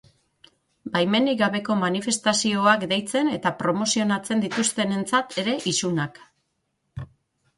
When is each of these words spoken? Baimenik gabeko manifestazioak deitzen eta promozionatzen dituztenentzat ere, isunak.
Baimenik 0.93 1.35
gabeko 1.41 1.75
manifestazioak 1.81 2.85
deitzen 2.93 3.29
eta 3.35 3.51
promozionatzen 3.59 4.41
dituztenentzat 4.45 5.37
ere, 5.43 5.57
isunak. 5.73 6.19